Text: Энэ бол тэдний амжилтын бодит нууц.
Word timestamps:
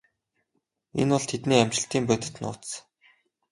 Энэ 1.01 1.11
бол 1.13 1.25
тэдний 1.29 1.61
амжилтын 1.63 2.03
бодит 2.09 2.35
нууц. 2.41 2.65